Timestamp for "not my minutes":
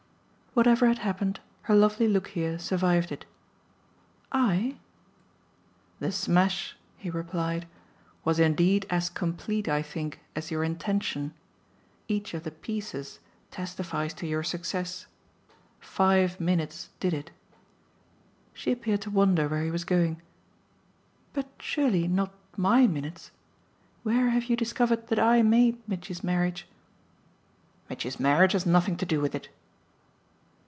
22.09-23.31